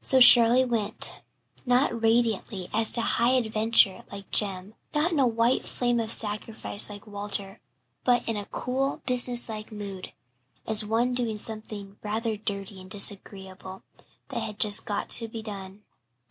So 0.00 0.18
Shirley 0.18 0.64
went 0.64 1.20
not 1.66 1.90
radiantly, 2.02 2.70
as 2.72 2.90
to 2.92 3.00
a 3.00 3.02
high 3.02 3.32
adventure, 3.32 4.02
like 4.10 4.30
Jem, 4.30 4.74
not 4.94 5.12
in 5.12 5.18
a 5.18 5.26
white 5.26 5.66
flame 5.66 6.00
of 6.00 6.10
sacrifice, 6.10 6.88
like 6.88 7.06
Walter, 7.06 7.60
but 8.02 8.26
in 8.26 8.38
a 8.38 8.46
cool, 8.46 9.02
business 9.04 9.46
like 9.46 9.70
mood, 9.70 10.14
as 10.66 10.82
of 10.84 10.88
one 10.88 11.12
doing 11.12 11.36
something, 11.36 11.98
rather 12.02 12.34
dirty 12.34 12.80
and 12.80 12.90
disagreeable, 12.90 13.82
that 14.30 14.40
had 14.40 14.58
just 14.58 14.86
got 14.86 15.10
to 15.10 15.28
be 15.28 15.42
done. 15.42 15.82